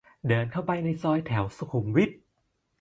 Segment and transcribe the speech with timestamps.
[0.27, 2.09] เดินเข้าไปในซอยแถวสุขุมวิท